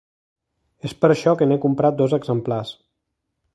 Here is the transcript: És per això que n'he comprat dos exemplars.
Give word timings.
És 0.89 0.95
per 1.03 1.11
això 1.15 1.35
que 1.41 1.47
n'he 1.51 1.59
comprat 1.67 2.01
dos 2.01 2.17
exemplars. 2.21 2.75